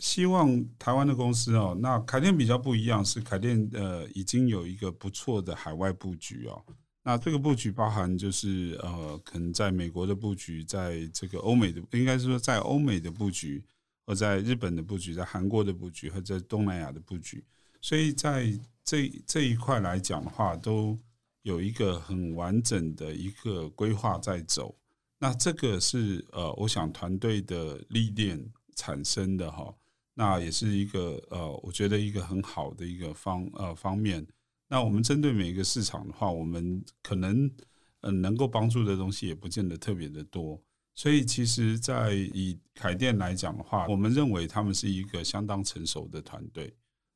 [0.00, 6.60] 希望台湾的公司哦，那凯电比较不一样，是凯电呃已经有一个不错的海外布局哦。
[7.04, 13.64] 那这个布局包含就是呃，可能在美国的布局，在这个欧美的，应该是说在欧美的布局，
[14.04, 17.42] 或在日本的布局，在韩国的布局，和在东南亚的布局。
[17.80, 18.52] 所以在
[18.84, 20.98] 这这一块来讲的话，都
[21.44, 24.76] 有一个很完整的一个规划在走。
[25.18, 29.72] 那这个是呃，我想团队的历练产生的哈。
[30.14, 34.26] 那也是一个呃，我觉得一个很好的一个方呃方面。
[34.68, 37.52] 那我们针对每一个市场的话，我们可能嗯、
[38.00, 40.60] 呃、能够帮助的东西也不见得特别的多。
[40.94, 46.74] 所以其实，在以凯电来讲的话，我们认为他们是一个相当成熟的团队。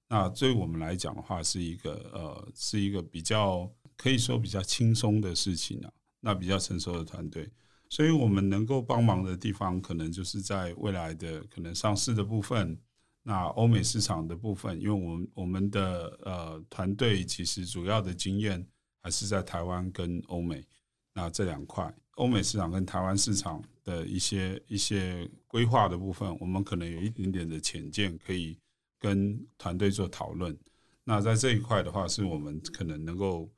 [0.09, 5.93] 那对我们来讲的话，是一个呃是一个比较可以说比较轻松的事情啊。
[6.21, 7.49] 那比较成熟的团队，
[7.89, 12.77] 所以我们能够帮忙的地方，可能就是在未来的可能上市的部分。
[13.23, 18.67] 那欧美市场的部分，因为我们我们的呃团队其实主要的经验
[19.01, 20.67] 还是在台湾跟欧美，
[21.15, 28.59] 那这两块，欧美市场跟台湾市场的一些一些规划的部分，我们可能有一点点的浅见，可以
[28.99, 30.59] 跟团队做讨论。
[31.05, 33.49] 那在这一块的话，是我们可能能够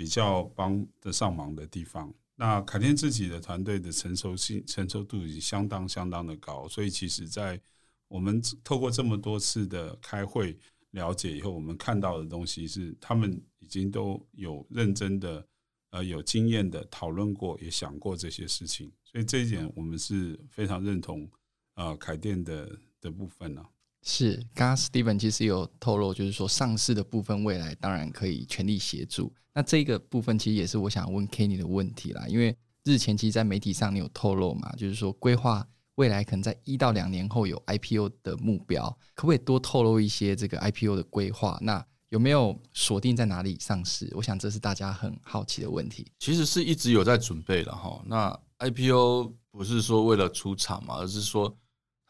[0.00, 2.10] 比较帮得上忙的地方。
[2.34, 7.60] 那凯天自己的团队的成熟性、成熟度已经相当相当的高，所以其实在
[8.08, 10.56] 我们透过这么多次的开会
[10.92, 15.46] 了解以后，我们看到的东西是他们已经都有认真的、
[15.90, 21.30] 呃有经验的讨论过，也想过这些事情，所以这一点我们是非常认同
[21.74, 23.62] 呃凯电的的部分呢、
[24.02, 29.32] 是，刚刚 Steven 其实有透露，就是说上市的部分未来当然可以全力协助。
[29.54, 35.66] 那这个部分其实也是我想问 Kenny 的问题啦，因为日前其实，在媒体上你有透露嘛，就是说规划。
[35.96, 41.58] 未来可能在一到两年后有 IPO 的目标，可不可以多透露一些这个 IPO 的规划？
[41.60, 44.10] 那有没有锁定在哪里上市？
[44.16, 46.10] 我想这是大家很好奇的问题。
[46.18, 48.02] 其实是一直有在准备的哈。
[48.06, 51.54] 那 IPO 不是说为了出场嘛，而是说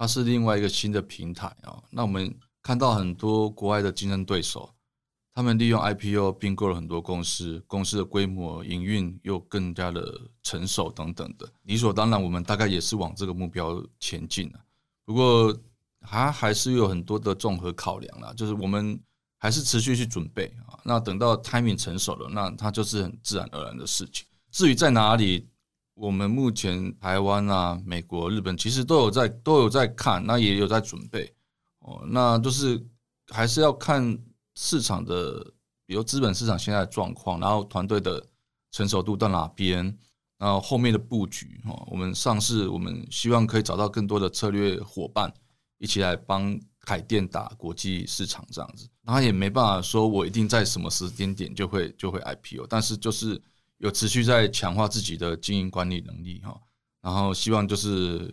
[0.00, 1.76] 它是另外一个新的平台啊。
[1.90, 4.74] 那我们看到很多国外的竞争对手。
[5.32, 14.50] 他们利用 IPO 并购了很多公司，公司的规模、营运又更加的成熟等等的，理所当然，我们大概也是往这个目标前进。
[15.04, 15.56] 不过，
[16.00, 18.98] 还还是有很多的综合考量啦，就是我们
[19.38, 20.80] 还是持续去准备啊。
[20.82, 24.26] 那等到 timing 成熟了，那它就是很自然而然的事情。
[24.50, 25.48] 至于在哪里，
[26.00, 31.32] 我们目前台湾啊、美国、日本其实都有在都有在看，那也有在准备
[31.80, 32.02] 哦。
[32.08, 32.82] 那就是
[33.28, 34.18] 还是要看。
[34.56, 35.40] 市场的，
[35.86, 38.22] 比如资本市场现在的状况，然后团队的
[38.72, 39.96] 成熟度到哪边，
[40.36, 45.32] 然后后面的布局哦，我们上市，我们希望可以找到更多的策略伙伴，
[45.78, 48.86] 一起来帮凯电打国际市场这样子。
[49.02, 53.40] 然后也没办法说我一定在什么时间点就会就会 IPO，但是就是
[53.80, 56.58] 有持续在强化自己的经营管理能力哈，
[57.02, 58.32] 然后希望就是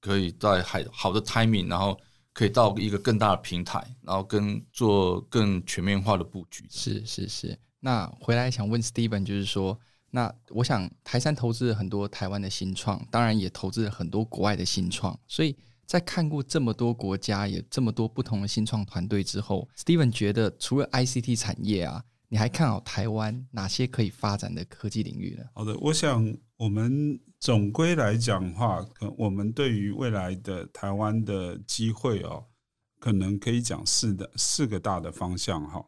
[0.00, 1.96] 可以在好好的 timing，然后。
[2.36, 6.66] 可以到一个更大的平台，然后跟做更全面化的布局。
[6.68, 7.58] 是是是。
[7.80, 15.18] 那回来想问 Steven，就是说，那我想台山投资了很多台湾的新创，当然也投资了很多国外的新创。
[15.26, 25.44] 所以在看过这么多国家，有这么多不同的新创团队之后，Steven 觉得除了 ICT 产业啊，你还看好台湾哪些可以发展的科技领域呢？
[25.54, 27.20] 好的，我想我们。
[27.38, 32.46] 总归来讲话，可我们对于未来的台湾的机会哦，
[32.98, 35.86] 可能可以讲四的四个大的方向哈。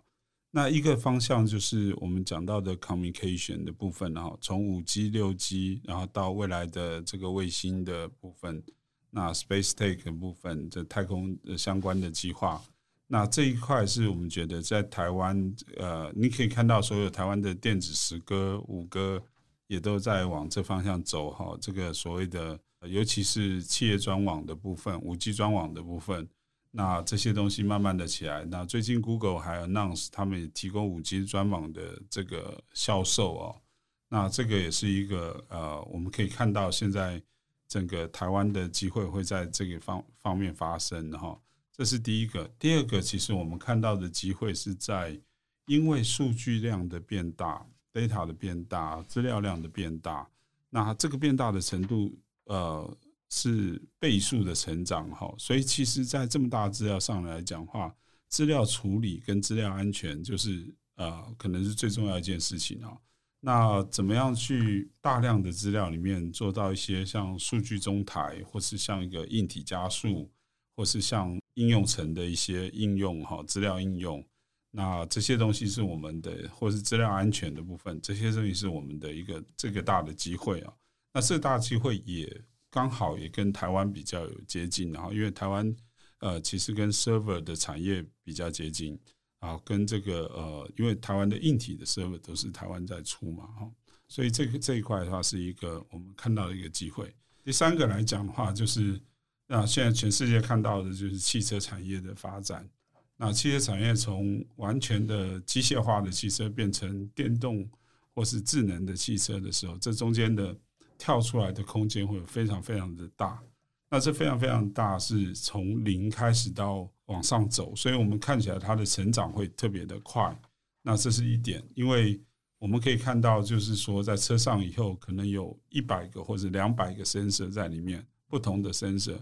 [0.51, 8.63] 那一个方向就是我们讲到的 communication 的部分哈，从五 G、六 G，然后到未来的这个卫星的部分，
[9.11, 12.63] 那 Space Tech 的部分，这太空相关的计划，
[13.09, 19.21] 那这一块是我们觉得在台湾，呃，你可以看到所有台湾的电子十歌、五歌。
[19.69, 26.27] 也都在往这方向走哈，这个所谓的，尤其是企业专网的部分，五 G 专网的部分，
[26.71, 28.47] 那这些东西慢慢的起来。
[28.47, 33.61] 那最近 Google 还有 announce 他们也提供五 G 专网的这个销售哦，
[34.09, 37.23] 那这个也是一个呃，我们可以看到现在
[37.69, 41.39] 整个台湾的机会会在这个方方面发生哈，
[41.79, 42.47] 这是第一个。
[42.59, 45.19] 第二个，其实我们看到的机会是在
[45.67, 47.67] 因为数据量的变大。
[47.91, 50.29] data 的变大，资料量的变大，
[50.71, 52.97] 那这个变大的程度，呃，
[53.29, 55.35] 是倍数的成长哈。
[55.37, 57.93] 所以其实，在这么大资料上来讲话，
[58.29, 62.97] 资料处理跟资料安全，就是呃，可能是最重要一件事情啊。
[63.41, 70.31] 那怎么样去大量的资料里面做到一些像数据中台，或是像一个硬体加速，
[70.79, 74.25] 或是像应用层的一些应用哈，资料应用。
[74.71, 80.73] 那这些东西是我们的，或是资料安全的部分，这些东西是我们的一个这个大的机会啊。
[81.13, 82.33] 那这大机会也
[82.71, 85.75] 刚好也跟台湾比较有接近，然后因为台湾
[86.21, 88.97] 呃其实跟 server 的产业比较接近，
[89.41, 93.69] 啊，跟这个呃，因为台湾的硬体的设备都是台湾在出嘛，哈，
[94.07, 97.13] 所以这个这一块的话是一个我们看到的一个机会。
[97.43, 99.01] 第三个来讲的话，就是
[99.49, 102.69] 那现在全世界看到的就是汽车产业的发展。
[103.17, 107.69] 那汽车产业从完全的机械化的汽车变成电动
[108.15, 110.57] 或是智能的汽车的时候，这中间的
[110.97, 113.43] 跳出来的空间会非常非常的大。
[113.91, 120.39] 那这非常非常大，是从零开始到往上走，所以我们看起来它的成长会特别的快。
[120.83, 122.21] 那这是一点，因为
[122.59, 129.19] 我们可以看到，就是说在车上以后，可能有一百个或者两百个 sensor 在里面，不同的 sensor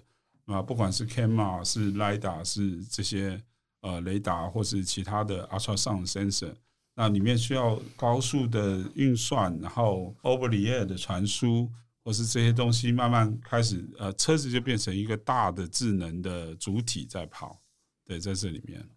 [0.46, 3.40] 啊，不管是 camera 是 lidar 是这些
[3.82, 6.54] 呃雷达或是其他的 ultrasound sensor，
[6.94, 11.70] 那里面需要高速的运算，然后 over the air 的传输。
[12.04, 17.60] 或是这些东西慢慢开始，呃，车子就变成一个大的智能的主体在跑，
[18.04, 18.88] 对，在这里面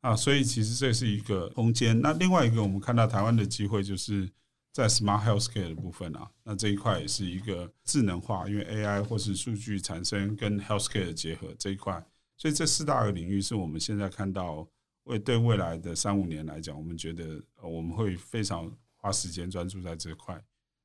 [0.00, 2.00] 啊，所以其实这是一个空间。
[2.00, 4.26] 那另外一个我们看到台湾的机会，就是
[4.72, 12.04] 在 smart healthcare 的部分啊，那这一块也是一个智能化，因为 AI 或是数据产生跟 healthcare 的结合这一块，
[12.38, 14.66] 所以这四大个领域是我们现在看到
[15.04, 20.42] 为对未来的三五年来讲，我们觉得我们会非常花时间专注在这块。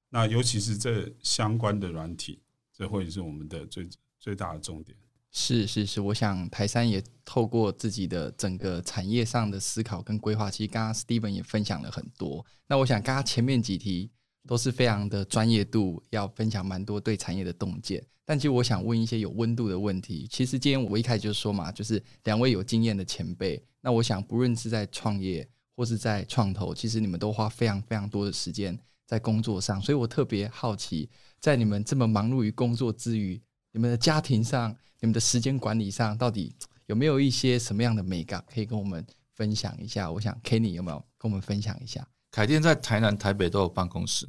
[0.09, 2.41] 那尤其是这相关的软体，
[2.73, 4.97] 这会是我们的最最大的重点。
[5.31, 12.43] 是是是，我想台山也透过自己的整个产业上的思考跟规划，其实刚刚 Steven 也分享了很多。
[12.67, 14.09] 那我想刚刚前面几题
[14.47, 18.03] 都是非常的专业度，要分享蛮多对产业的洞见。
[18.25, 20.27] 但其实我想问一些有温度的问题。
[20.29, 23.63] 其实今天我一开始就说嘛，就是两位有经验的前辈。
[23.81, 28.77] 那我想不论是在创业或是在创投，其实你们都花非常非常多的时间。
[29.05, 31.09] 在工作上，所以我特别好奇，
[31.39, 33.41] 在你们这么忙碌于工作之余，
[33.77, 36.51] 你们的家庭上、你们的时间管理上，到底
[36.87, 39.05] 有没有一些什么样的美感可以跟我们
[39.35, 40.11] 分享一下？
[40.11, 42.03] 我想 Kenny 有没有跟我们分享一下？
[42.31, 44.27] 凯电在台南、台北都有办公室。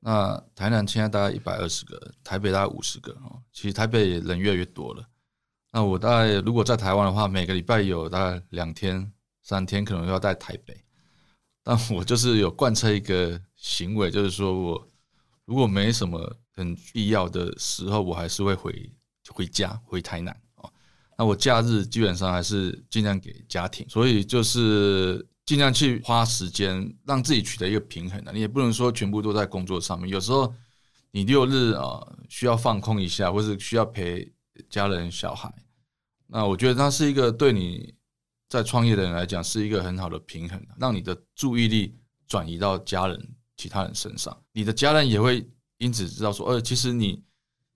[0.00, 3.40] 那台南现在大概一百二十个，台北大概五十个哦。
[3.52, 5.08] 其实台北人越来越多了。
[5.70, 9.12] 那我大概如果在台湾的话，每个礼拜有大概两天、
[9.44, 10.76] 三天可能要在台北。
[11.62, 14.88] 但我就是有贯彻一个行为，就是说我
[15.44, 18.90] 如果没什么很必要的时候，我还是会回
[19.28, 20.72] 回家回台南哦。
[21.16, 28.32] 那我假日基本上还是尽量给家庭，所以就是尽量去花时间让自己取得一个平衡的。
[28.32, 30.52] 你也不能说全部都在工作上面，有时候
[31.10, 34.32] 你六日啊需要放空一下，或是需要陪
[34.68, 35.52] 家人小孩。
[36.26, 37.94] 那我觉得那是一个对你。
[38.48, 41.98] 在创业的人来讲，是一个很好的平衡，让你的注意力
[42.28, 44.40] 转移到家人、其他人身上。
[44.52, 45.44] 你的家人也会
[45.78, 47.22] 因此知道说，呃，其实你，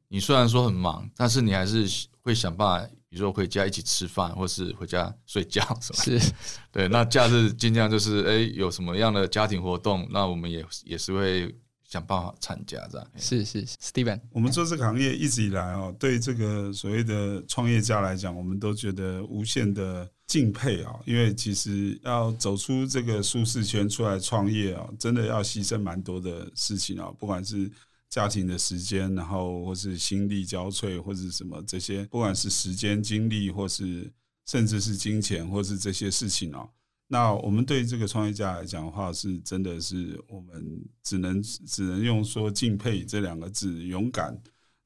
[0.08, 1.88] 你虽然说很忙，但是你还是
[2.20, 6.18] 会想办法，比如说回家一起吃饭，或是回家睡觉什么。
[6.18, 6.32] 是，
[6.70, 6.88] 对。
[6.88, 11.54] 那假日尽量就是，哎，有什么样的家庭活动，那我们也也是会。
[11.82, 27.68] 想办法参加，这样是是，Steven，我们做这个行业一直以来哦，对这个所谓的创业家来讲，我们都觉得无限的敬佩啊，因为其实要走出这个舒适圈出来创业啊，真的要牺牲蛮多的事情啊，不管是
[28.10, 34.12] 家庭的时间，然后或是心力交瘁，或是什么这些，不管是时间、精力，或是
[34.46, 36.68] 甚至是金钱，或是这些事情哦。
[37.06, 44.36] 那我们对这个创业家来讲的话，是真的是我们只能只能用说敬佩这两个字，勇敢，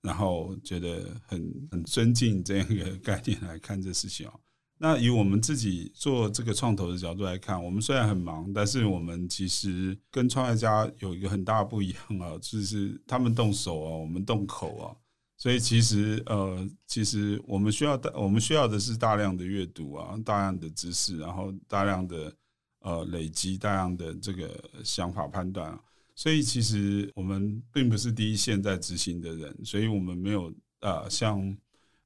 [0.02, 4.40] 然后觉得很很尊敬这样一个概念来看这事情哦。
[4.84, 14.92] 那以我们自己做这个创投的角度来看，我们虽然很忙，但是我们其实跟创业家有一个很大不一样啊，就是他们动手啊，我们动口啊。
[15.38, 22.30] 所以其实呃，其实我们需要的，我们需要的是大量的阅读啊，大量的知识，然后大量的
[22.80, 25.80] 呃累积，大量的这个想法判断啊。
[26.14, 31.56] 所以其实我们并不是第一线在执行的人，所以我们没有呃像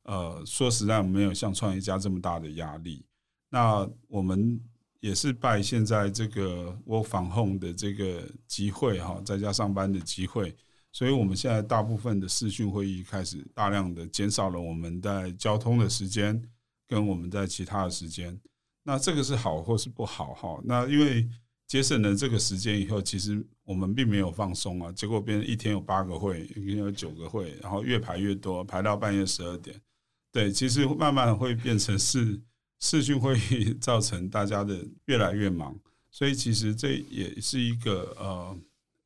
[0.05, 3.05] 呃说实在，没有像创业家这么大的压力。
[3.51, 4.61] 那我们
[5.01, 10.55] 也是拜现在这个 work from home 的这个机会哈，在家上班的机会。
[10.91, 16.43] 所以，我们现在大部分的视讯会议开始大量的减少了我们在交通的时间，
[16.89, 18.37] 跟我们在其他的时间。
[18.83, 20.59] 那这个是好或是不好哈？
[20.65, 21.29] 那因为
[21.67, 24.91] 节省了这个时间以后，其实我们并没有放松啊。
[24.91, 29.79] 结果变成一天有八个会，一天有九个会，然后越排越多，排到半夜十二点。
[30.39, 32.41] 对，其实慢慢会变成是
[32.81, 35.79] 视讯会议 造成大家的越来越忙。
[36.11, 38.59] 所以，其实这也是一个呃。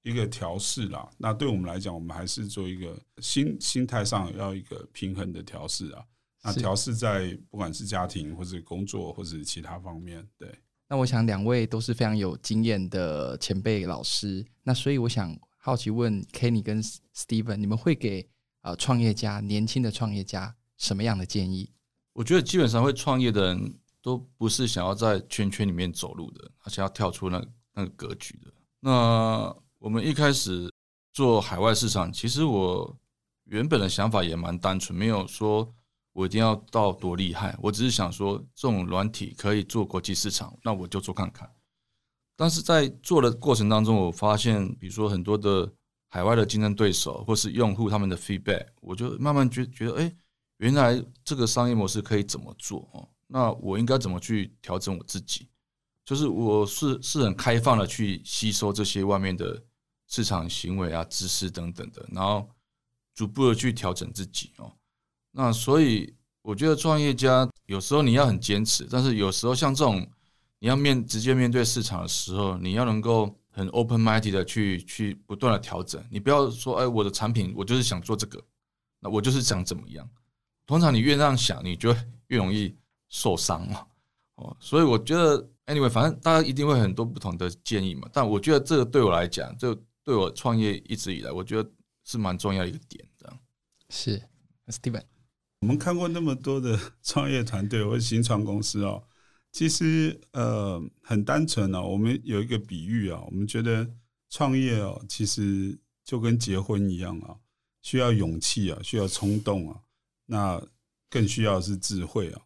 [0.05, 6.03] 一个调试啦，那对我们来讲，我们还是做一个心心态上要一个平衡的调试啊。
[6.43, 10.53] 那调试在不管是家庭或者工作或者其他方面，对。
[10.89, 18.29] 那我想两位都是非常有经验的前辈老师，那所以我想好奇问 Kenny 跟 Steven，你们会给
[18.63, 20.53] 呃创业家、年轻的创业家
[20.83, 21.71] 什么样的建议？
[22.13, 28.53] 我觉得基本上会创业的人都不是想要在圈圈里面走路的，而且要跳出那那个格局的。
[28.81, 30.69] 那我们一开始
[31.13, 32.99] 做海外市场，其实我
[33.45, 35.73] 原本的想法也蛮单纯，没有说。
[36.15, 37.57] 我一定要到多厉害？
[37.59, 41.51] 我只是想说，这种软体可以做国际市场，那我就做看看。
[42.37, 45.73] 但是在做的过程当中，我发现，比如说很多的
[46.11, 50.15] 海外的竞争对手或是用户他们的 feedback，我就慢慢觉觉得，哎，
[50.59, 53.09] 原来这个商业模式可以怎么做哦？
[53.27, 55.49] 那我应该怎么去调整我自己？
[56.05, 59.63] 就是我是是很开放的去吸收这些外面的
[60.09, 62.49] 市场行为啊、知识等等的，然后
[63.15, 64.73] 逐步的去调整自己哦。
[65.31, 70.07] 那所以我觉得创业家有时候你要很坚持，但是有时候像这种
[70.59, 76.05] 你要面直接面对市场的时候，你要能够很 open minded 的去去不断的调整。
[76.11, 78.43] 你不要说，哎，我的产品我就是想做这个，
[79.01, 80.07] 那我就是想怎么样。
[80.67, 81.95] 通常你越这样想，你就
[82.29, 82.75] 越容易
[83.09, 83.87] 受伤嘛。
[84.37, 88.09] 哦，所以我觉得 anyway，反正大家一定会很多不同的建议嘛。
[88.13, 91.71] 但我觉得这个对我来讲，这对我创业一直以来，我觉得
[92.05, 93.05] 是蛮重要的一个点。
[93.19, 93.39] 这样
[93.91, 94.23] 是
[94.69, 95.03] Steven。
[95.61, 99.05] 我们看过那么多的创业团队或者新创公司哦，
[99.53, 101.83] 其实呃很单纯哦。
[101.83, 103.89] 我们有一个比喻啊，我们觉得
[104.29, 107.37] 创业哦，其实就跟结婚一样啊，
[107.83, 109.79] 需要勇气啊，需要冲动啊，
[110.33, 110.67] 那
[111.11, 112.41] 更需要是智慧啊。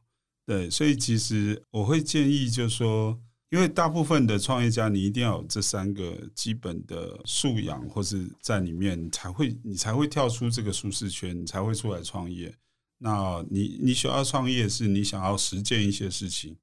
[0.45, 3.17] 对，所以其实我会建议，就是说，
[3.51, 12.53] 因为大部分的创业家，你一定要有这三个基本的素养，或是在里面才会，你才会跳出这个舒适圈，你才会出来创业。
[12.99, 16.57] 那你你想要创业，是你想要实践一些事情，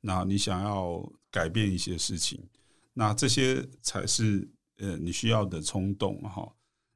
[0.00, 2.42] 那你想要改变一些事情，
[2.94, 6.50] 那这些才是呃你需要的冲动哈。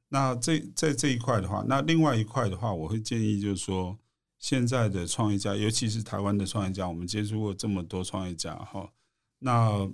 [0.09, 3.97] 那这在这一块的话，那另外一块的话，我会建议就是说，
[4.39, 8.91] 现在的创业家，尤其是台湾的创业家，我们接触过这么多创业家哈。
[9.39, 9.89] 那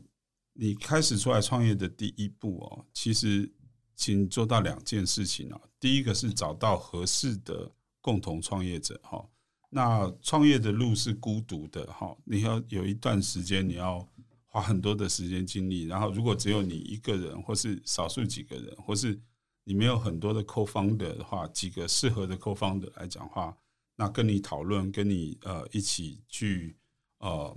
[0.54, 3.52] 你开始出来创业的第一步哦，其实
[3.96, 5.60] 请做到两件事情啊。
[5.80, 7.72] 第一个是找到合适的。
[8.04, 9.24] 共同创业者哈，
[9.70, 14.04] 那创业的路是孤独的哈，你要有一段时间，你要
[14.48, 19.22] 花很多的时间精力，然后如果只有你一个人，或是少数几个人，或是
[19.64, 23.56] 你没有很多的 co-founder 的话，几个适合的 co-founder 来讲话，
[23.96, 26.76] 那跟你讨论，跟你呃一起去
[27.20, 27.56] 呃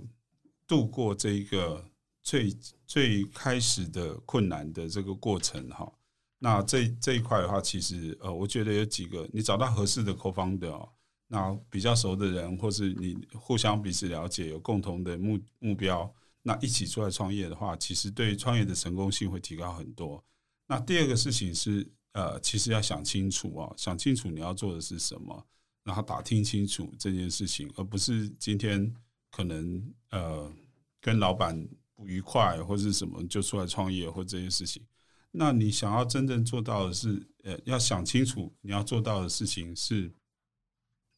[0.67, 1.83] 度过这一个
[2.21, 5.91] 最最开始的困难的这个过程哈。
[6.37, 10.89] 那这这一块的话，其实呃，我觉得有几个，你找到合适的 co-founder 哦，
[11.27, 20.23] 那比较熟的人，或是你互相彼此了解，有共同的目目标，那一起出来创业的话，其实对创业的成功性会提高很多。
[20.67, 25.45] 那第二个事情是，呃，其实要想清楚啊，想清楚你要做的是什么，
[25.83, 28.91] 然后打听清楚这件事情，而不是今天
[29.29, 30.51] 可能呃
[30.99, 34.83] 跟老板不愉快或是什么就出来创业或这些事情。
[35.29, 40.11] 那你想要真正做到的是，呃，要想清楚你要做到的事情是，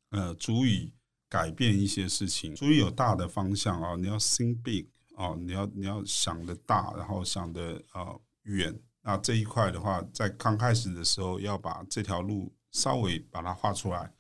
[0.10, 0.92] 呃，足以
[1.30, 3.96] 改变一些事情，足以有大的方向啊。
[3.96, 8.78] 你要 think big 啊，你要你要想得大，然后想得呃远。
[9.08, 14.12] 那这一块的话，在刚开始的时候要把这条路稍微把它画出来。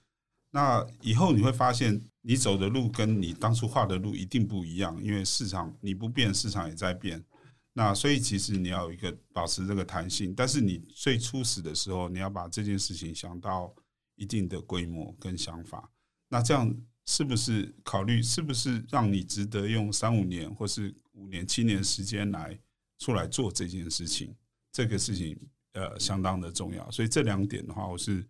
[0.51, 7.21] 那以后你会发现，你走的路跟你当初画的路一定不一样，因为市场你不变，市场也在变。
[7.73, 13.75] 那所以其实你要有一个保持这个弹性，但是你最初始的时候，你要把这件事情想到
[14.15, 15.91] 一定的规模跟想法。
[16.29, 16.73] 那这样
[17.05, 22.57] 是不是考虑是不是让你值得用三五年或是五年七年时间来
[22.97, 24.33] 出来做这件事情？
[24.78, 25.36] 这个事情
[25.73, 26.91] 呃相当的重要。
[26.91, 28.23] 所以这两点的话，我是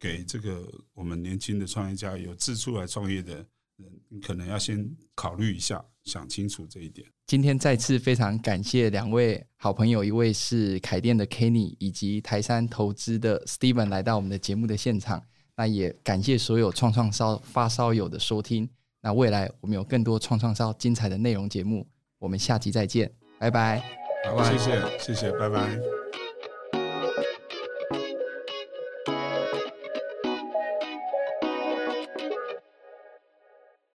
[0.00, 3.36] 给这个我们年轻的创业家有志出来创业的
[3.76, 4.84] 人，可能要先
[5.14, 7.06] 考虑一下，想清楚这一点。
[7.28, 15.22] 今天再次非常感谢两位好朋友，一位是凯店的 Kenny，以及台山投资的 Steven 来到我们的节目的现场。
[15.56, 18.68] 那也感谢所有创创烧发烧友的收听。
[19.00, 21.86] 那未来我们有更多创创烧精彩的内容节目，
[22.18, 25.68] 我们下期再见，拜拜，好吧，谢谢，谢谢，拜拜。